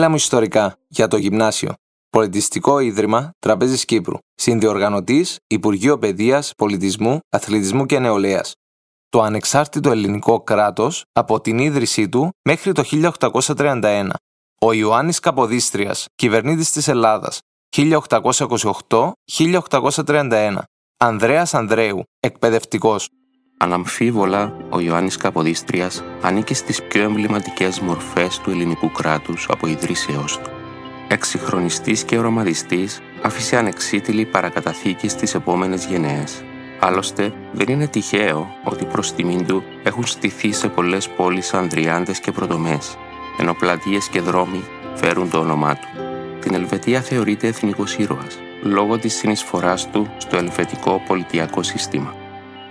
Μίλα 0.00 0.12
μου 0.12 0.18
ιστορικά 0.18 0.76
για 0.88 1.08
το 1.08 1.16
γυμνάσιο. 1.16 1.72
Πολιτιστικό 2.10 2.78
Ίδρυμα 2.78 3.30
Τραπέζης 3.38 3.84
Κύπρου. 3.84 4.18
Συνδιοργανωτής 4.34 5.38
Υπουργείο 5.46 5.98
Παιδείας, 5.98 6.52
Πολιτισμού, 6.56 7.18
Αθλητισμού 7.28 7.86
και 7.86 7.98
Νεολαίας. 7.98 8.54
Το 9.08 9.22
ανεξάρτητο 9.22 9.90
ελληνικό 9.90 10.40
κράτος 10.40 11.04
από 11.12 11.40
την 11.40 11.58
ίδρυσή 11.58 12.08
του 12.08 12.30
μέχρι 12.44 12.72
το 12.72 12.82
1831. 12.82 14.10
Ο 14.60 14.72
Ιωάννης 14.72 15.20
Καποδίστριας, 15.20 16.06
κυβερνήτης 16.14 16.72
της 16.72 16.88
Ελλάδας, 16.88 17.40
1828-1831. 17.68 20.64
Ανδρέας 20.96 21.54
Ανδρέου, 21.54 22.02
εκπαιδευτικός. 22.20 23.08
Αναμφίβολα, 23.62 24.56
ο 24.68 24.80
Ιωάννης 24.80 25.16
Καποδίστριας 25.16 26.04
ανήκει 26.20 26.54
στις 26.54 26.82
πιο 26.82 27.02
εμβληματικές 27.02 27.80
μορφές 27.80 28.38
του 28.38 28.50
ελληνικού 28.50 28.90
κράτους 28.92 29.46
από 29.50 29.66
ιδρύσεώς 29.66 30.38
του. 30.38 30.50
Εξυγχρονιστής 31.08 32.02
και 32.02 32.16
ρομαδιστής, 32.16 33.00
άφησε 33.22 33.56
ανεξίτηλη 33.56 34.24
παρακαταθήκη 34.24 35.08
στις 35.08 35.34
επόμενες 35.34 35.86
γενναίες. 35.86 36.44
Άλλωστε, 36.80 37.32
δεν 37.52 37.68
είναι 37.68 37.86
τυχαίο 37.86 38.54
ότι 38.64 38.84
προς 38.84 39.12
τιμήν 39.12 39.46
του 39.46 39.62
έχουν 39.82 40.06
στηθεί 40.06 40.52
σε 40.52 40.68
πολλές 40.68 41.08
πόλεις 41.08 41.54
ανδριάντες 41.54 42.20
και 42.20 42.32
πρωτομές, 42.32 42.96
ενώ 43.38 43.54
πλατείες 43.54 44.08
και 44.08 44.20
δρόμοι 44.20 44.64
φέρουν 44.94 45.30
το 45.30 45.38
όνομά 45.38 45.74
του. 45.74 45.88
Την 46.40 46.54
Ελβετία 46.54 47.00
θεωρείται 47.00 47.46
εθνικός 47.46 47.96
ήρωας, 47.98 48.38
λόγω 48.62 48.98
της 48.98 49.14
συνεισφοράς 49.14 49.90
του 49.90 50.10
στο 50.16 50.36
ελβετικό 50.36 51.02
πολιτιακό 51.06 51.62
σύστημα. 51.62 52.19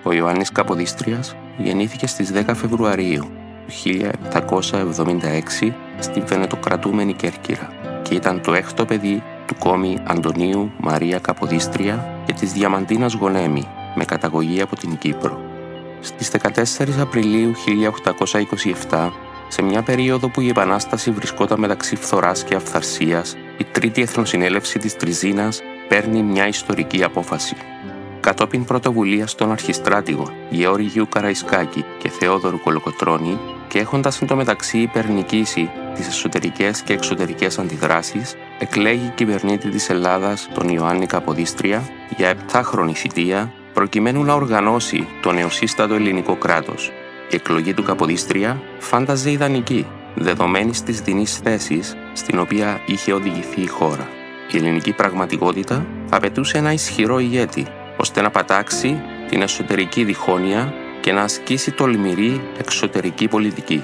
Ο 0.03 0.13
Ιωάννης 0.13 0.51
Καποδίστριας 0.51 1.35
γεννήθηκε 1.57 2.07
στις 2.07 2.31
10 2.33 2.55
Φεβρουαρίου 2.55 3.29
του 3.67 3.73
1776 5.61 5.71
στην 5.99 6.25
Βενετοκρατούμενη 6.25 7.13
Κέρκυρα 7.13 7.69
και 8.01 8.15
ήταν 8.15 8.41
το 8.41 8.53
έκτο 8.53 8.85
παιδί 8.85 9.23
του 9.45 9.55
κόμι 9.59 9.97
Αντωνίου 10.07 10.71
Μαρία 10.77 11.19
Καποδίστρια 11.19 12.21
και 12.25 12.33
της 12.33 12.51
Διαμαντίνας 12.51 13.13
Γονέμη 13.13 13.67
με 13.95 14.05
καταγωγή 14.05 14.61
από 14.61 14.75
την 14.75 14.97
Κύπρο. 14.97 15.39
Στις 16.01 16.31
14 16.31 16.99
Απριλίου 16.99 17.53
1827, 18.89 19.09
σε 19.47 19.61
μια 19.61 19.81
περίοδο 19.81 20.29
που 20.29 20.41
η 20.41 20.47
Επανάσταση 20.47 21.11
βρισκόταν 21.11 21.59
μεταξύ 21.59 21.95
φθοράς 21.95 22.43
και 22.43 22.55
αυθαρσίας, 22.55 23.35
η 23.57 23.63
Τρίτη 23.63 24.01
Εθνοσυνέλευση 24.01 24.79
της 24.79 24.95
Τριζίνας 24.95 25.61
παίρνει 25.87 26.23
μια 26.23 26.47
ιστορική 26.47 27.03
απόφαση 27.03 27.55
κατόπιν 28.19 28.65
πρωτοβουλία 28.65 29.27
των 29.37 29.51
αρχιστράτηγων 29.51 30.31
Γεώργιου 30.49 31.07
Καραϊσκάκη 31.09 31.85
και 31.97 32.09
Θεόδωρου 32.09 32.59
Κολοκοτρώνη 32.59 33.39
και 33.67 33.79
έχοντας 33.79 34.21
εντωμεταξύ 34.21 34.77
υπερνικήσει 34.77 35.69
τις 35.95 36.07
εσωτερικές 36.07 36.81
και 36.81 36.93
εξωτερικές 36.93 37.59
αντιδράσεις, 37.59 38.35
εκλέγει 38.59 39.11
κυβερνήτη 39.15 39.69
της 39.69 39.89
Ελλάδας 39.89 40.49
τον 40.53 40.69
Ιωάννη 40.69 41.05
Καποδίστρια 41.05 41.89
για 42.17 42.35
7χρονη 42.51 42.93
θητεία 42.95 43.51
προκειμένου 43.73 44.23
να 44.23 44.33
οργανώσει 44.33 45.07
το 45.21 45.31
νεοσύστατο 45.31 45.93
ελληνικό 45.93 46.35
κράτος. 46.35 46.91
Η 47.31 47.35
εκλογή 47.35 47.73
του 47.73 47.83
Καποδίστρια 47.83 48.61
φάνταζε 48.79 49.31
ιδανική, 49.31 49.85
δεδομένη 50.15 50.71
τη 50.71 50.91
δινή 50.91 51.25
θέση 51.25 51.81
στην 52.13 52.39
οποία 52.39 52.81
είχε 52.85 53.13
οδηγηθεί 53.13 53.61
η 53.61 53.67
χώρα. 53.67 54.07
Η 54.51 54.57
ελληνική 54.57 54.93
πραγματικότητα 54.93 55.85
απαιτούσε 56.09 56.57
ένα 56.57 56.73
ισχυρό 56.73 57.19
ηγέτη 57.19 57.67
ώστε 58.01 58.21
να 58.21 58.29
πατάξει 58.29 59.01
την 59.29 59.41
εσωτερική 59.41 60.03
διχόνοια 60.03 60.73
και 60.99 61.11
να 61.11 61.21
ασκήσει 61.21 61.71
τολμηρή 61.71 62.41
εξωτερική 62.59 63.27
πολιτική. 63.27 63.83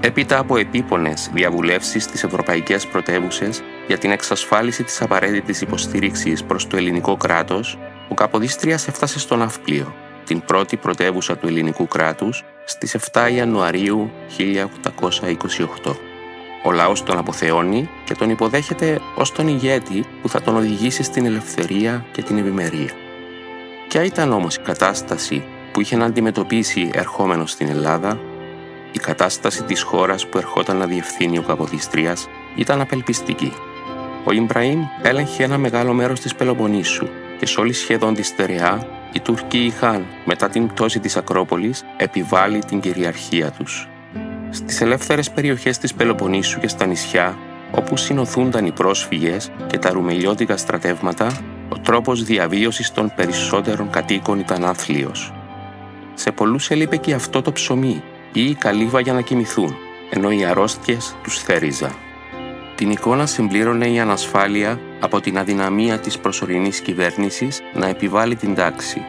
Έπειτα 0.00 0.38
από 0.38 0.56
επίπονες 0.56 1.30
διαβουλεύσεις 1.32 2.04
στις 2.04 2.24
ευρωπαϊκές 2.24 2.86
πρωτεύουσες 2.86 3.62
για 3.86 3.98
την 3.98 4.10
εξασφάλιση 4.10 4.82
της 4.82 5.02
απαραίτητης 5.02 5.60
υποστήριξης 5.60 6.44
προς 6.44 6.66
το 6.66 6.76
ελληνικό 6.76 7.16
κράτος, 7.16 7.78
ο 8.08 8.14
Καποδίστριας 8.14 8.88
έφτασε 8.88 9.18
στο 9.18 9.36
Ναυπλίο, 9.36 9.94
την 10.24 10.42
πρώτη 10.44 10.76
πρωτεύουσα 10.76 11.36
του 11.36 11.46
ελληνικού 11.46 11.88
κράτους, 11.88 12.44
στις 12.64 12.94
7 12.94 13.28
Ιανουαρίου 13.30 14.10
1828. 14.36 15.96
Ο 16.62 16.72
λαός 16.72 17.02
τον 17.02 17.18
αποθεώνει 17.18 17.88
και 18.04 18.14
τον 18.14 18.30
υποδέχεται 18.30 19.00
ως 19.14 19.32
τον 19.32 19.48
ηγέτη 19.48 20.04
που 20.22 20.28
θα 20.28 20.42
τον 20.42 20.56
οδηγήσει 20.56 21.02
στην 21.02 21.26
ελευθερία 21.26 22.04
και 22.12 22.22
την 22.22 22.38
ευημερία. 22.38 23.07
Ποια 23.88 24.04
ήταν 24.04 24.32
όμως 24.32 24.56
η 24.56 24.60
κατάσταση 24.60 25.44
που 25.72 25.80
είχε 25.80 25.96
να 25.96 26.04
αντιμετωπίσει 26.04 26.90
ερχόμενος 26.94 27.50
στην 27.50 27.68
Ελλάδα, 27.68 28.18
η 28.92 28.98
κατάσταση 28.98 29.62
της 29.62 29.82
χώρας 29.82 30.26
που 30.26 30.38
ερχόταν 30.38 30.76
να 30.76 30.86
διευθύνει 30.86 31.38
ο 31.38 31.42
Καποδιστρίας 31.42 32.28
ήταν 32.56 32.80
απελπιστική. 32.80 33.52
Ο 34.24 34.32
Ιμπραήμ 34.32 34.82
έλεγχε 35.02 35.44
ένα 35.44 35.58
μεγάλο 35.58 35.92
μέρος 35.92 36.20
της 36.20 36.34
Πελοποννήσου 36.34 37.08
και 37.38 37.46
σε 37.46 37.60
όλη 37.60 37.72
σχεδόν 37.72 38.14
τη 38.14 38.22
στερεά 38.22 38.86
οι 39.12 39.20
Τουρκοί 39.20 39.58
είχαν, 39.58 40.06
μετά 40.24 40.48
την 40.48 40.66
πτώση 40.66 41.00
της 41.00 41.16
Ακρόπολης, 41.16 41.84
επιβάλει 41.96 42.58
την 42.58 42.80
κυριαρχία 42.80 43.50
τους. 43.50 43.88
Στις 44.50 44.80
ελεύθερες 44.80 45.30
περιοχές 45.30 45.78
της 45.78 45.94
Πελοποννήσου 45.94 46.60
και 46.60 46.68
στα 46.68 46.86
νησιά, 46.86 47.38
όπου 47.70 47.96
συνοθούνταν 47.96 48.66
οι 48.66 48.72
πρόσφυγες 48.72 49.50
και 49.66 49.78
τα 49.78 49.90
ρουμελιώτικα 49.90 50.56
στρατεύματα, 50.56 51.26
ο 51.68 51.78
τρόπος 51.78 52.24
διαβίωσης 52.24 52.92
των 52.92 53.12
περισσότερων 53.16 53.90
κατοίκων 53.90 54.38
ήταν 54.38 54.64
άθλιος. 54.64 55.32
Σε 56.14 56.30
πολλούς 56.30 56.70
έλειπε 56.70 56.96
και 56.96 57.14
αυτό 57.14 57.42
το 57.42 57.52
ψωμί 57.52 58.02
ή 58.32 58.44
η 58.44 58.54
καλύβα 58.54 59.00
για 59.00 59.12
να 59.12 59.20
κοιμηθούν, 59.20 59.76
ενώ 60.10 60.30
οι 60.30 60.44
αρρώστιες 60.44 61.16
τους 61.22 61.38
θέριζαν. 61.38 61.92
Την 62.74 62.90
εικόνα 62.90 63.26
συμπλήρωνε 63.26 63.88
η 63.88 63.98
ανασφάλεια 64.00 64.80
από 65.00 65.20
την 65.20 65.38
αδυναμία 65.38 65.98
της 65.98 66.18
προσωρινής 66.18 66.80
κυβέρνησης 66.80 67.60
να 67.74 67.86
επιβάλλει 67.86 68.36
την 68.36 68.54
τάξη. 68.54 69.02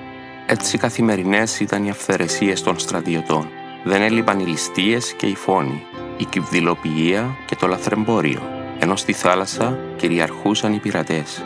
Έτσι 0.45 0.77
καθημερινές 0.77 1.59
ήταν 1.59 1.85
οι 1.85 1.89
αυθαιρεσίες 1.89 2.61
των 2.61 2.79
στρατιωτών. 2.79 3.47
Δεν 3.83 4.01
έλειπαν 4.01 4.39
οι 4.39 4.43
ληστείες 4.43 5.13
και 5.13 5.25
οι 5.25 5.35
φόνοι, 5.35 5.83
η 6.17 6.25
κυβδηλοποιία 6.25 7.37
και 7.45 7.55
το 7.55 7.67
λαθρεμπόριο, 7.67 8.41
ενώ 8.79 8.95
στη 8.95 9.13
θάλασσα 9.13 9.79
κυριαρχούσαν 9.95 10.73
οι 10.73 10.79
πειρατές 10.79 11.43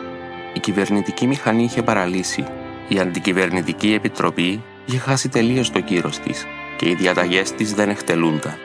η 0.54 0.60
κυβερνητική 0.60 1.28
μηχανή 1.28 1.64
είχε 1.64 1.82
παραλύσει. 1.82 2.46
Η 2.88 3.00
αντικυβερνητική 3.00 3.94
επιτροπή 3.94 4.64
είχε 4.86 4.98
χάσει 4.98 5.30
τελείως 5.30 5.72
το 5.72 5.80
κύρος 5.80 6.20
της 6.20 6.46
και 6.78 6.90
οι 6.90 6.96
διαταγές 6.96 7.52
της 7.52 7.74
δεν 7.74 7.90
εκτελούνταν. 7.90 8.58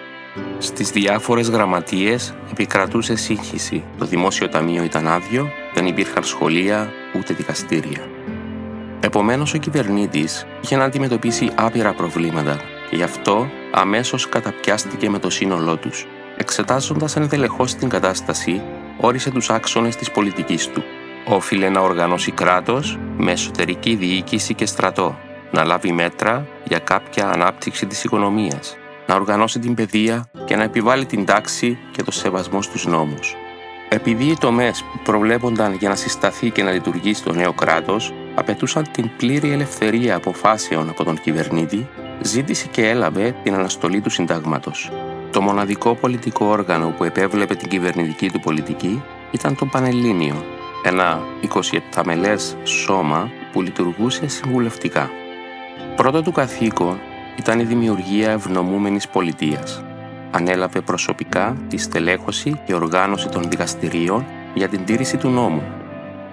Στις 0.58 0.90
διάφορες 0.90 1.48
γραμματείες 1.48 2.34
επικρατούσε 2.50 3.16
σύγχυση. 3.16 3.84
Το 3.98 4.06
δημόσιο 4.06 4.48
ταμείο 4.48 4.82
ήταν 4.82 5.08
άδειο, 5.08 5.50
δεν 5.74 5.86
υπήρχαν 5.86 6.24
σχολεία 6.24 6.92
ούτε 7.16 7.34
δικαστήρια. 7.34 8.00
Επομένως, 9.00 9.54
ο 9.54 9.58
κυβερνήτης 9.58 10.46
είχε 10.62 10.76
να 10.76 10.84
αντιμετωπίσει 10.84 11.50
άπειρα 11.54 11.92
προβλήματα 11.92 12.60
και 12.90 12.96
γι' 12.96 13.02
αυτό 13.02 13.50
αμέσως 13.70 14.28
καταπιάστηκε 14.28 15.10
με 15.10 15.18
το 15.18 15.30
σύνολό 15.30 15.76
τους. 15.76 16.06
Εξετάζοντας 16.36 17.16
ενδελεχώς 17.16 17.74
την 17.74 17.88
κατάσταση, 17.88 18.62
όρισε 18.96 19.30
τους 19.30 19.50
άξονες 19.50 19.96
της 19.96 20.10
πολιτικής 20.10 20.68
του 20.68 20.82
όφιλε 21.28 21.68
να 21.68 21.80
οργανώσει 21.80 22.30
κράτος 22.30 22.98
με 23.16 23.32
εσωτερική 23.32 23.94
διοίκηση 23.94 24.54
και 24.54 24.66
στρατό, 24.66 25.18
να 25.50 25.64
λάβει 25.64 25.92
μέτρα 25.92 26.46
για 26.64 26.78
κάποια 26.78 27.28
ανάπτυξη 27.28 27.86
της 27.86 28.04
οικονομίας, 28.04 28.76
να 29.06 29.14
οργανώσει 29.14 29.58
την 29.58 29.74
παιδεία 29.74 30.30
και 30.44 30.56
να 30.56 30.62
επιβάλλει 30.62 31.06
την 31.06 31.24
τάξη 31.24 31.78
και 31.90 32.02
το 32.02 32.10
σεβασμό 32.10 32.62
στους 32.62 32.86
νόμους. 32.86 33.36
Επειδή 33.88 34.24
οι 34.24 34.36
τομές 34.36 34.82
που 34.82 35.00
προβλέπονταν 35.02 35.74
για 35.74 35.88
να 35.88 35.94
συσταθεί 35.94 36.50
και 36.50 36.62
να 36.62 36.70
λειτουργήσει 36.70 37.22
το 37.22 37.32
νέο 37.32 37.52
κράτος 37.52 38.12
απαιτούσαν 38.34 38.86
την 38.90 39.10
πλήρη 39.16 39.52
ελευθερία 39.52 40.16
αποφάσεων 40.16 40.88
από 40.88 41.04
τον 41.04 41.20
κυβερνήτη, 41.20 41.88
ζήτησε 42.20 42.66
και 42.70 42.88
έλαβε 42.88 43.34
την 43.42 43.54
αναστολή 43.54 44.00
του 44.00 44.10
συντάγματος. 44.10 44.90
Το 45.30 45.40
μοναδικό 45.40 45.94
πολιτικό 45.94 46.46
όργανο 46.46 46.94
που 46.96 47.04
επέβλεπε 47.04 47.54
την 47.54 47.68
κυβερνητική 47.68 48.30
του 48.30 48.40
πολιτική 48.40 49.02
ήταν 49.30 49.56
το 49.56 49.66
Πανελλήνιο, 49.66 50.44
ένα 50.88 51.22
27 51.94 52.02
μελές 52.04 52.56
σώμα 52.64 53.30
που 53.52 53.62
λειτουργούσε 53.62 54.28
συμβουλευτικά. 54.28 55.10
Πρώτο 55.96 56.22
του 56.22 56.32
καθήκον 56.32 56.98
ήταν 57.38 57.60
η 57.60 57.62
δημιουργία 57.62 58.30
ευνομούμενης 58.30 59.08
πολιτείας. 59.08 59.84
Ανέλαβε 60.30 60.80
προσωπικά 60.80 61.56
τη 61.68 61.76
στελέχωση 61.76 62.60
και 62.64 62.74
οργάνωση 62.74 63.28
των 63.28 63.42
δικαστηρίων 63.50 64.26
για 64.54 64.68
την 64.68 64.84
τήρηση 64.84 65.16
του 65.16 65.28
νόμου. 65.28 65.62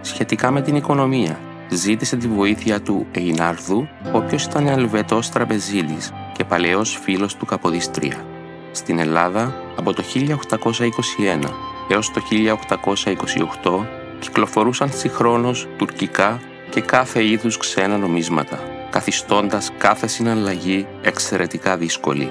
Σχετικά 0.02 0.52
με 0.52 0.62
την 0.62 0.76
οικονομία, 0.76 1.40
ζήτησε 1.70 2.16
τη 2.16 2.28
βοήθεια 2.28 2.82
του 2.82 3.06
Εινάρδου, 3.18 3.88
ο 4.14 4.18
οποίος 4.18 4.44
ήταν 4.44 4.68
Ελβετός 4.68 5.30
τραπεζίτης 5.30 6.14
και 6.38 6.44
παλαιός 6.44 7.00
φίλος 7.04 7.36
του 7.36 7.46
Καποδιστρία. 7.46 8.26
Στην 8.72 9.00
Ελλάδα, 9.00 9.56
από 9.76 9.94
το 9.94 10.04
1821 10.04 11.50
έως 11.90 12.12
το 12.12 12.22
1828, 12.22 14.05
κυκλοφορούσαν 14.20 14.92
συγχρόνως 14.92 15.68
τουρκικά 15.78 16.42
και 16.70 16.82
κάθε 16.82 17.26
είδους 17.26 17.58
ξένα 17.58 17.98
νομίσματα, 17.98 18.60
καθιστώντας 18.90 19.72
κάθε 19.78 20.08
συναλλαγή 20.08 20.88
εξαιρετικά 21.02 21.78
δύσκολη. 21.78 22.30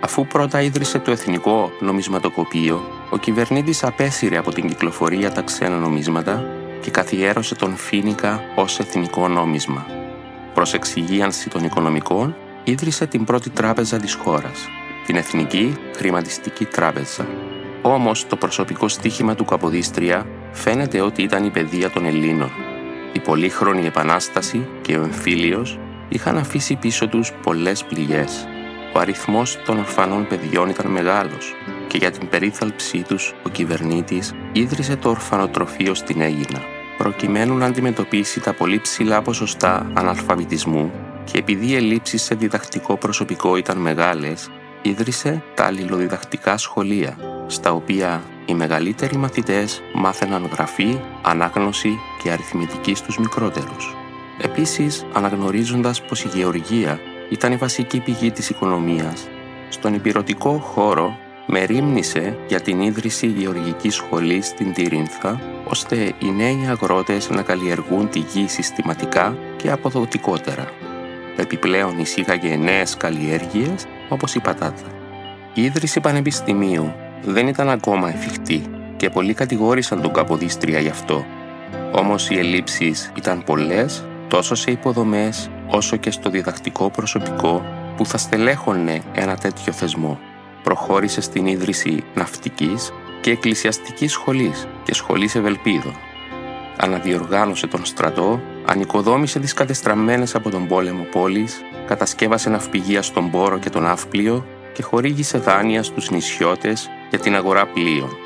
Αφού 0.00 0.26
πρώτα 0.26 0.60
ίδρυσε 0.60 0.98
το 0.98 1.10
Εθνικό 1.10 1.70
Νομισματοκοπείο, 1.80 2.82
ο 3.10 3.16
κυβερνήτης 3.16 3.84
απέσυρε 3.84 4.36
από 4.36 4.52
την 4.52 4.68
κυκλοφορία 4.68 5.32
τα 5.32 5.42
ξένα 5.42 5.76
νομίσματα 5.76 6.44
και 6.80 6.90
καθιέρωσε 6.90 7.54
τον 7.54 7.76
Φίνικα 7.76 8.40
ως 8.54 8.78
εθνικό 8.78 9.28
νόμισμα. 9.28 9.86
Προς 10.54 10.74
εξυγίανση 10.74 11.48
των 11.48 11.64
οικονομικών, 11.64 12.36
ίδρυσε 12.64 13.06
την 13.06 13.24
πρώτη 13.24 13.50
τράπεζα 13.50 13.96
της 13.96 14.14
χώρας, 14.14 14.68
την 15.06 15.16
Εθνική 15.16 15.76
Χρηματιστική 15.96 16.64
Τράπεζα. 16.64 17.26
Όμως 17.82 18.26
το 18.26 18.36
προσωπικό 18.36 18.88
στίχημα 18.88 19.34
του 19.34 19.44
Καποδίστρια 19.44 20.26
φαίνεται 20.54 21.00
ότι 21.00 21.22
ήταν 21.22 21.44
η 21.44 21.50
παιδεία 21.50 21.90
των 21.90 22.04
Ελλήνων. 22.04 22.50
Η 23.12 23.18
πολύχρονη 23.18 23.86
επανάσταση 23.86 24.66
και 24.80 24.96
ο 24.96 25.02
εμφύλιος 25.02 25.78
είχαν 26.08 26.38
αφήσει 26.38 26.76
πίσω 26.76 27.08
τους 27.08 27.32
πολλές 27.42 27.84
πληγές. 27.84 28.48
Ο 28.94 28.98
αριθμός 28.98 29.58
των 29.64 29.78
ορφανών 29.78 30.26
παιδιών 30.26 30.68
ήταν 30.68 30.90
μεγάλος 30.90 31.54
και 31.86 31.98
για 31.98 32.10
την 32.10 32.28
περίθαλψή 32.28 33.02
τους 33.08 33.34
ο 33.46 33.48
κυβερνήτης 33.48 34.34
ίδρυσε 34.52 34.96
το 34.96 35.08
ορφανοτροφείο 35.08 35.94
στην 35.94 36.20
Αίγινα, 36.20 36.62
προκειμένου 36.98 37.56
να 37.56 37.66
αντιμετωπίσει 37.66 38.40
τα 38.40 38.52
πολύ 38.52 38.80
ψηλά 38.80 39.22
ποσοστά 39.22 39.90
αναλφαβητισμού 39.94 40.92
και 41.24 41.38
επειδή 41.38 41.66
οι 41.66 41.74
ελλείψεις 41.74 42.22
σε 42.22 42.34
διδακτικό 42.34 42.96
προσωπικό 42.96 43.56
ήταν 43.56 43.78
μεγάλες, 43.78 44.50
ίδρυσε 44.82 45.42
τα 45.54 45.64
αλληλοδιδακτικά 45.64 46.56
σχολεία, 46.56 47.16
στα 47.46 47.72
οποία 47.72 48.22
οι 48.46 48.54
μεγαλύτεροι 48.54 49.16
μαθητές 49.16 49.82
μάθαιναν 49.94 50.48
γραφή, 50.52 51.00
ανάγνωση 51.22 51.98
και 52.22 52.30
αριθμητική 52.30 52.94
στους 52.94 53.18
μικρότερους. 53.18 53.94
Επίσης, 54.42 55.06
αναγνωρίζοντας 55.12 56.02
πως 56.02 56.24
η 56.24 56.28
γεωργία 56.34 57.00
ήταν 57.30 57.52
η 57.52 57.56
βασική 57.56 58.00
πηγή 58.00 58.30
της 58.30 58.50
οικονομίας, 58.50 59.28
στον 59.68 59.94
υπηρετικό 59.94 60.58
χώρο 60.58 61.16
μερίμνησε 61.46 62.38
για 62.48 62.60
την 62.60 62.80
ίδρυση 62.80 63.26
γεωργικής 63.26 63.94
σχολής 63.94 64.46
στην 64.46 64.72
Τυρίνθα, 64.72 65.40
ώστε 65.64 66.12
οι 66.18 66.30
νέοι 66.30 66.66
αγρότες 66.68 67.30
να 67.30 67.42
καλλιεργούν 67.42 68.08
τη 68.08 68.18
γη 68.18 68.46
συστηματικά 68.48 69.36
και 69.56 69.70
αποδοτικότερα. 69.70 70.64
Επιπλέον 71.36 71.98
εισήγαγε 71.98 72.56
νέες 72.56 72.96
καλλιέργειες 72.96 73.86
όπως 74.08 74.34
η 74.34 74.40
πατάτα. 74.40 74.86
Η 75.54 75.62
ίδρυση 75.62 76.00
πανεπιστημίου 76.00 76.92
δεν 77.26 77.48
ήταν 77.48 77.68
ακόμα 77.68 78.08
εφικτή 78.08 78.62
και 78.96 79.10
πολλοί 79.10 79.34
κατηγόρησαν 79.34 80.02
τον 80.02 80.12
Καποδίστρια 80.12 80.80
γι' 80.80 80.88
αυτό. 80.88 81.24
Όμως 81.92 82.30
οι 82.30 82.38
ελλείψεις 82.38 83.12
ήταν 83.16 83.44
πολλές 83.44 84.04
τόσο 84.28 84.54
σε 84.54 84.70
υποδομές 84.70 85.50
όσο 85.66 85.96
και 85.96 86.10
στο 86.10 86.30
διδακτικό 86.30 86.90
προσωπικό 86.90 87.64
που 87.96 88.06
θα 88.06 88.18
στελέχωνε 88.18 89.00
ένα 89.14 89.36
τέτοιο 89.36 89.72
θεσμό. 89.72 90.18
Προχώρησε 90.62 91.20
στην 91.20 91.46
ίδρυση 91.46 92.04
ναυτικής 92.14 92.92
και 93.20 93.30
εκκλησιαστικής 93.30 94.12
σχολής 94.12 94.68
και 94.82 94.94
σχολής 94.94 95.34
ευελπίδων. 95.34 95.94
Αναδιοργάνωσε 96.76 97.66
τον 97.66 97.84
στρατό, 97.84 98.40
ανοικοδόμησε 98.64 99.38
τις 99.38 99.52
κατεστραμμένες 99.52 100.34
από 100.34 100.50
τον 100.50 100.66
πόλεμο 100.66 101.02
πόλεις, 101.02 101.60
κατασκεύασε 101.86 102.50
ναυπηγεία 102.50 103.02
στον 103.02 103.30
Πόρο 103.30 103.58
και 103.58 103.70
τον 103.70 103.86
Αύπλιο 103.86 104.46
και 104.72 104.82
χορήγησε 104.82 105.38
δάνεια 105.38 105.82
στους 105.82 106.10
νησιώτες 106.10 106.90
για 107.10 107.18
την 107.18 107.36
αγορά 107.36 107.66
πλοίων. 107.66 108.16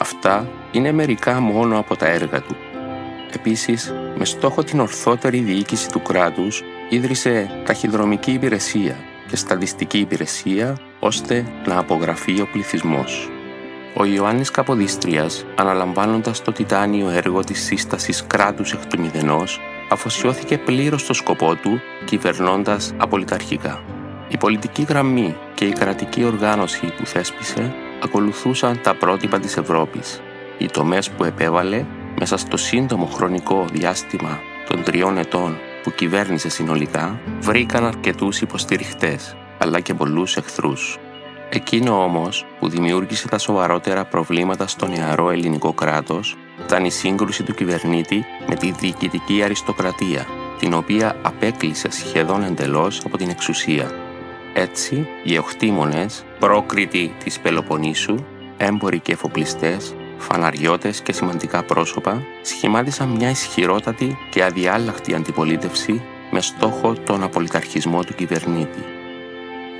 Αυτά 0.00 0.48
είναι 0.70 0.92
μερικά 0.92 1.40
μόνο 1.40 1.78
από 1.78 1.96
τα 1.96 2.06
έργα 2.06 2.42
του. 2.42 2.56
Επίσης, 3.34 3.94
με 4.16 4.24
στόχο 4.24 4.64
την 4.64 4.80
ορθότερη 4.80 5.38
διοίκηση 5.38 5.90
του 5.90 6.02
κράτους, 6.02 6.62
ίδρυσε 6.88 7.62
ταχυδρομική 7.64 8.30
υπηρεσία 8.30 8.96
και 9.28 9.36
στατιστική 9.36 9.98
υπηρεσία 9.98 10.76
ώστε 10.98 11.44
να 11.66 11.78
απογραφεί 11.78 12.40
ο 12.40 12.48
πληθυσμός. 12.52 13.30
Ο 13.94 14.04
Ιωάννης 14.04 14.50
Καποδίστριας, 14.50 15.44
αναλαμβάνοντας 15.54 16.42
το 16.42 16.52
τιτάνιο 16.52 17.08
έργο 17.08 17.44
της 17.44 17.64
σύστασης 17.64 18.24
κράτους 18.26 18.72
εκ 18.72 18.86
του 18.86 19.00
μηδενός, 19.00 19.60
αφοσιώθηκε 19.90 20.58
πλήρως 20.58 21.00
στο 21.00 21.12
σκοπό 21.12 21.54
του, 21.54 21.80
κυβερνώντας 22.04 22.92
απολυταρχικά. 22.96 23.80
Η 24.28 24.36
πολιτική 24.36 24.82
γραμμή 24.82 25.36
και 25.54 25.64
η 25.64 25.72
κρατική 25.72 26.24
οργάνωση 26.24 26.92
που 26.96 27.06
θέσπισε 27.06 27.74
ακολουθούσαν 28.02 28.80
τα 28.82 28.94
πρότυπα 28.94 29.38
της 29.38 29.56
Ευρώπης. 29.56 30.20
Οι 30.58 30.66
τομές 30.66 31.10
που 31.10 31.24
επέβαλε 31.24 31.84
μέσα 32.18 32.36
στο 32.36 32.56
σύντομο 32.56 33.06
χρονικό 33.06 33.64
διάστημα 33.72 34.40
των 34.68 34.82
τριών 34.82 35.18
ετών 35.18 35.58
που 35.82 35.90
κυβέρνησε 35.90 36.48
συνολικά, 36.48 37.20
βρήκαν 37.40 37.84
αρκετούς 37.84 38.40
υποστηριχτές, 38.40 39.36
αλλά 39.58 39.80
και 39.80 39.94
πολλούς 39.94 40.36
εχθρούς. 40.36 40.98
Εκείνο 41.50 42.02
όμως 42.02 42.44
που 42.58 42.68
δημιούργησε 42.68 43.28
τα 43.28 43.38
σοβαρότερα 43.38 44.04
προβλήματα 44.04 44.66
στο 44.66 44.86
νεαρό 44.86 45.30
ελληνικό 45.30 45.72
κράτος 45.72 46.36
ήταν 46.64 46.84
η 46.84 46.90
σύγκρουση 46.90 47.42
του 47.42 47.54
κυβερνήτη 47.54 48.24
με 48.48 48.54
τη 48.54 48.70
διοικητική 48.70 49.42
αριστοκρατία, 49.42 50.26
την 50.58 50.74
οποία 50.74 51.16
απέκλεισε 51.22 51.90
σχεδόν 51.90 52.42
εντελώς 52.42 53.02
από 53.04 53.16
την 53.16 53.28
εξουσία. 53.28 54.07
Έτσι, 54.52 55.06
οι 55.22 55.38
οχτήμονες, 55.38 56.24
πρόκριτοι 56.38 57.14
της 57.24 57.40
Πελοποννήσου, 57.40 58.14
έμποροι 58.56 58.98
και 58.98 59.12
εφοπλιστές, 59.12 59.94
φαναριώτες 60.18 61.00
και 61.00 61.12
σημαντικά 61.12 61.62
πρόσωπα 61.62 62.22
σχημάτισαν 62.42 63.08
μια 63.08 63.30
ισχυρότατη 63.30 64.16
και 64.30 64.44
αδιάλαχτη 64.44 65.14
αντιπολίτευση 65.14 66.02
με 66.30 66.40
στόχο 66.40 66.92
τον 66.92 67.22
απολυταρχισμό 67.22 68.04
του 68.04 68.14
κυβερνήτη. 68.14 68.84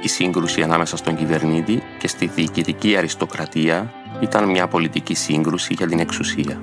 Η 0.02 0.08
σύγκρουση 0.08 0.62
ανάμεσα 0.62 0.96
στον 0.96 1.16
κυβερνήτη 1.16 1.82
και 1.98 2.08
στη 2.08 2.26
διοικητική 2.26 2.96
αριστοκρατία 2.96 3.92
ήταν 4.20 4.50
μια 4.50 4.68
πολιτική 4.68 5.14
σύγκρουση 5.14 5.74
για 5.74 5.86
την 5.86 5.98
εξουσία. 5.98 6.60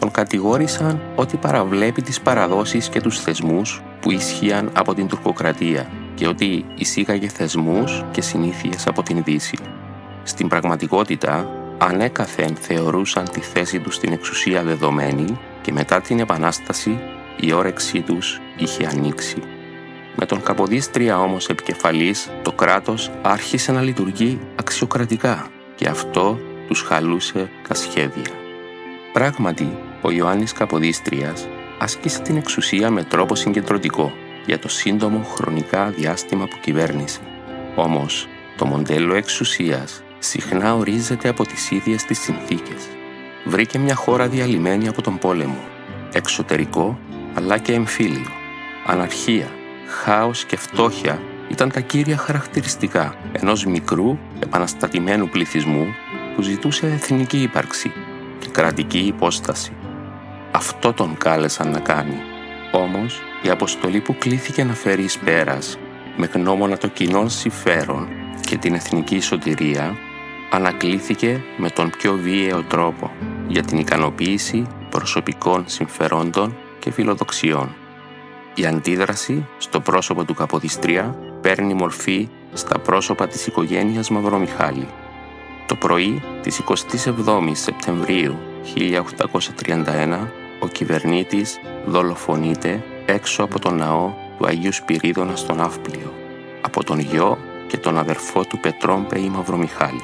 Τον 0.00 0.10
κατηγόρησαν 0.10 1.00
ότι 1.16 1.36
παραβλέπει 1.36 2.02
τις 2.02 2.20
παραδόσεις 2.20 2.88
και 2.88 3.00
τους 3.00 3.20
θεσμούς 3.20 3.82
που 4.00 4.10
ισχύαν 4.10 4.70
από 4.74 4.94
την 4.94 5.08
τουρκοκρατία 5.08 5.90
και 6.14 6.26
ότι 6.26 6.64
εισήγαγε 6.74 7.28
θεσμούς 7.28 8.04
και 8.10 8.20
συνήθειες 8.20 8.86
από 8.86 9.02
την 9.02 9.22
Δύση. 9.22 9.58
Στην 10.22 10.48
πραγματικότητα, 10.48 11.48
ανέκαθεν 11.78 12.56
θεωρούσαν 12.56 13.28
τη 13.30 13.40
θέση 13.40 13.80
τους 13.80 13.94
στην 13.94 14.12
εξουσία 14.12 14.62
δεδομένη 14.62 15.38
και 15.62 15.72
μετά 15.72 16.00
την 16.00 16.18
Επανάσταση 16.18 16.98
η 17.40 17.52
όρεξή 17.52 18.00
τους 18.00 18.40
είχε 18.56 18.86
ανοίξει. 18.86 19.42
Με 20.16 20.26
τον 20.26 20.42
Καποδίστρια 20.42 21.20
όμως 21.20 21.48
επικεφαλής, 21.48 22.30
το 22.42 22.52
κράτος 22.52 23.10
άρχισε 23.22 23.72
να 23.72 23.82
λειτουργεί 23.82 24.38
αξιοκρατικά 24.56 25.46
και 25.74 25.88
αυτό 25.88 26.38
τους 26.68 26.82
χαλούσε 26.82 27.50
τα 27.68 27.74
σχέδια. 27.74 28.30
Πράγματι, 29.12 29.78
ο 30.02 30.10
Ιωάννης 30.10 30.52
Καποδίστριας 30.52 31.48
άσκησε 31.78 32.20
την 32.20 32.36
εξουσία 32.36 32.90
με 32.90 33.02
τρόπο 33.02 33.34
συγκεντρωτικό 33.34 34.12
για 34.46 34.58
το 34.58 34.68
σύντομο 34.68 35.22
χρονικά 35.22 35.88
διάστημα 35.90 36.46
που 36.46 36.56
κυβέρνησε. 36.60 37.20
Όμως, 37.74 38.28
το 38.56 38.66
μοντέλο 38.66 39.14
εξουσίας 39.14 40.02
συχνά 40.18 40.74
ορίζεται 40.74 41.28
από 41.28 41.46
τις 41.46 41.70
ίδιες 41.70 42.04
τις 42.04 42.18
συνθήκες. 42.18 42.88
Βρήκε 43.44 43.78
μια 43.78 43.94
χώρα 43.94 44.28
διαλυμένη 44.28 44.88
από 44.88 45.02
τον 45.02 45.18
πόλεμο, 45.18 45.64
εξωτερικό 46.12 46.98
αλλά 47.34 47.58
και 47.58 47.72
εμφύλιο. 47.72 48.30
Αναρχία, 48.86 49.48
χάος 49.86 50.44
και 50.44 50.56
φτώχεια 50.56 51.20
ήταν 51.48 51.70
τα 51.70 51.80
κύρια 51.80 52.16
χαρακτηριστικά 52.16 53.14
ενός 53.32 53.64
μικρού, 53.64 54.18
επαναστατημένου 54.40 55.28
πληθυσμού 55.28 55.86
που 56.34 56.42
ζητούσε 56.42 56.86
εθνική 56.86 57.42
ύπαρξη 57.42 57.92
και 58.38 58.48
κρατική 58.48 58.98
υπόσταση. 58.98 59.72
Αυτό 60.50 60.92
τον 60.92 61.16
κάλεσαν 61.18 61.70
να 61.70 61.78
κάνει. 61.78 62.16
Όμως, 62.72 63.22
η 63.42 63.50
αποστολή 63.50 64.00
που 64.00 64.16
κλήθηκε 64.18 64.64
να 64.64 64.74
φέρει 64.74 65.02
εις 65.02 65.18
πέρας, 65.18 65.78
με 66.16 66.26
γνώμονα 66.26 66.76
το 66.78 66.88
κοινό 66.88 67.28
συμφέρον 67.28 68.08
και 68.40 68.56
την 68.56 68.74
εθνική 68.74 69.20
σωτηρία, 69.20 69.96
ανακλήθηκε 70.50 71.44
με 71.56 71.70
τον 71.70 71.90
πιο 71.98 72.16
βίαιο 72.16 72.62
τρόπο 72.62 73.10
για 73.48 73.62
την 73.62 73.78
ικανοποίηση 73.78 74.66
προσωπικών 74.90 75.64
συμφερόντων 75.66 76.56
και 76.78 76.90
φιλοδοξιών. 76.90 77.74
Η 78.54 78.66
αντίδραση 78.66 79.46
στο 79.58 79.80
πρόσωπο 79.80 80.24
του 80.24 80.34
Καποδιστρία 80.34 81.16
παίρνει 81.40 81.74
μορφή 81.74 82.28
στα 82.52 82.78
πρόσωπα 82.78 83.26
της 83.26 83.46
οικογένειας 83.46 84.10
Μαυρομιχάλη. 84.10 84.88
Το 85.66 85.74
πρωί 85.74 86.22
της 86.42 86.60
27ης 86.68 87.52
Σεπτεμβρίου 87.52 88.38
1831 88.74 90.28
ο 90.60 90.68
κυβερνήτης 90.68 91.60
δολοφονείται 91.86 92.82
έξω 93.12 93.42
από 93.42 93.58
τον 93.58 93.76
ναό 93.76 94.12
του 94.38 94.46
Αγίου 94.46 94.72
Σπυρίδωνας 94.72 95.40
στον 95.40 95.60
Αύπλιο 95.60 96.12
από 96.62 96.84
τον 96.84 96.98
γιο 96.98 97.38
και 97.66 97.76
τον 97.76 97.98
αδερφό 97.98 98.44
του 98.44 98.58
Πετρόμπε 98.58 99.20
ή 99.20 99.28
Μαυρομιχάλη. 99.28 100.02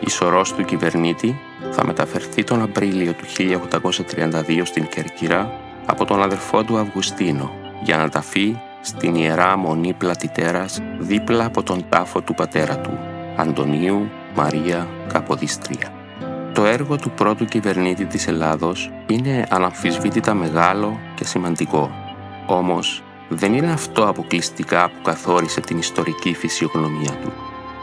Η 0.00 0.10
σωρός 0.10 0.54
του 0.54 0.64
κυβερνήτη 0.64 1.38
θα 1.70 1.86
μεταφερθεί 1.86 2.44
τον 2.44 2.62
Απρίλιο 2.62 3.12
του 3.12 3.24
1832 3.36 4.62
στην 4.64 4.86
Κερκυρά 4.88 5.52
από 5.86 6.04
τον 6.04 6.22
αδερφό 6.22 6.64
του 6.64 6.78
Αυγουστίνο 6.78 7.50
για 7.82 7.96
να 7.96 8.08
ταφεί 8.08 8.56
στην 8.80 9.14
Ιερά 9.14 9.56
Μονή 9.56 9.92
Πλατιτέρας 9.92 10.80
δίπλα 10.98 11.44
από 11.44 11.62
τον 11.62 11.84
τάφο 11.88 12.20
του 12.20 12.34
πατέρα 12.34 12.78
του. 12.78 12.98
Αντωνίου 13.36 14.10
Μαρία 14.34 14.88
Καποδίστρια. 15.12 15.92
Το 16.54 16.64
έργο 16.64 16.96
του 16.96 17.10
πρώτου 17.10 17.44
κυβερνήτη 17.44 18.04
της 18.04 18.26
Ελλάδος 18.26 18.90
είναι 19.06 19.46
αναμφισβήτητα 19.50 20.34
μεγάλο 20.34 20.98
και 21.14 21.24
σημαντικό. 21.24 21.99
Όμως 22.50 23.02
δεν 23.28 23.54
είναι 23.54 23.72
αυτό 23.72 24.08
αποκλειστικά 24.08 24.88
που 24.88 25.02
καθόρισε 25.02 25.60
την 25.60 25.78
ιστορική 25.78 26.34
φυσιογνωμία 26.34 27.10
του. 27.22 27.32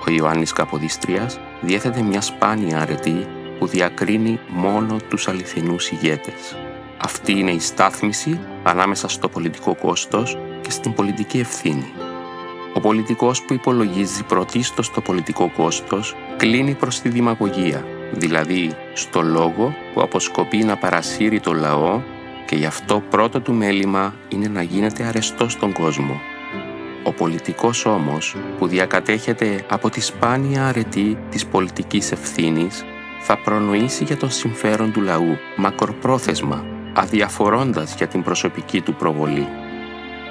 Ο 0.08 0.12
Ιωάννης 0.12 0.54
Καποδίστριας 0.54 1.40
διέθετε 1.62 2.02
μια 2.02 2.22
σπάνια 2.22 2.80
αρετή 2.80 3.28
που 3.60 3.68
διακρίνει 3.68 4.40
μόνο 4.50 4.98
τους 5.10 5.28
αληθινούς 5.28 5.92
ηγέτες. 5.92 6.56
Αυτή 6.98 7.32
είναι 7.32 7.52
η 7.52 7.60
στάθμιση 7.60 8.40
ανάμεσα 8.64 9.08
στο 9.08 9.30
πολιτικό 9.30 9.76
κόστος 9.76 10.38
και 10.62 10.72
στην 10.72 10.94
πολιτική 10.94 11.40
ευθύνη. 11.40 11.94
Ο 12.74 12.80
πολιτικός 12.80 13.42
που 13.42 13.54
υπολογίζει 13.54 14.24
πρωτίστως 14.24 14.92
το 14.92 15.02
πολιτικό 15.02 15.52
κόστος 15.56 16.16
κλείνει 16.38 16.74
προς 16.74 17.00
τη 17.00 17.10
δημαγωγία, 17.10 17.86
δηλαδή 18.12 18.72
στο 18.94 19.22
λόγο 19.22 19.76
που 19.94 20.02
αποσκοπεί 20.02 20.58
να 20.58 20.78
παρασύρει 20.78 21.40
το 21.40 21.54
λαό 21.54 22.02
και 22.48 22.56
γι' 22.56 22.66
αυτό 22.66 23.04
πρώτο 23.10 23.40
του 23.40 23.54
μέλημα 23.54 24.16
είναι 24.30 24.48
να 24.48 24.62
γίνεται 24.62 25.04
αρεστός 25.04 25.52
στον 25.52 25.72
κόσμο. 25.72 26.22
Ο 27.04 27.14
πολιτικός 27.14 27.86
όμως 27.86 28.36
που 28.58 28.68
διακατέχεται 28.68 29.66
από 29.70 29.90
τη 29.90 30.02
σπάνια 30.02 30.66
αρετή 30.66 31.18
της 31.30 31.46
πολιτικής 31.46 32.12
ευθύνης 32.12 32.84
θα 33.22 33.38
προνοήσει 33.38 34.04
για 34.04 34.18
τον 34.18 34.32
συμφέρον 34.32 34.92
του 34.92 35.02
λαού 35.02 35.38
μακροπρόθεσμα, 35.56 36.66
αδιαφορώντας 36.94 37.96
για 37.96 38.08
την 38.08 38.24
προσωπική 38.24 38.82
του 38.82 38.94
προβολή. 38.94 39.48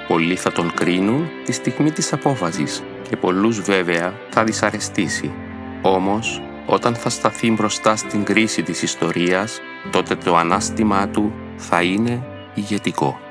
Πολλοί 0.07 0.35
θα 0.35 0.51
τον 0.51 0.73
κρίνουν 0.73 1.29
τη 1.45 1.51
στιγμή 1.51 1.91
της 1.91 2.13
απόφασης 2.13 2.83
και 3.09 3.17
πολλούς 3.17 3.61
βέβαια 3.61 4.13
θα 4.29 4.43
δυσαρεστήσει. 4.43 5.31
Όμως, 5.81 6.41
όταν 6.65 6.95
θα 6.95 7.09
σταθεί 7.09 7.51
μπροστά 7.51 7.95
στην 7.95 8.23
κρίση 8.23 8.63
της 8.63 8.81
ιστορίας, 8.81 9.61
τότε 9.91 10.15
το 10.15 10.35
ανάστημά 10.35 11.07
του 11.07 11.33
θα 11.57 11.83
είναι 11.83 12.23
ηγετικό. 12.53 13.26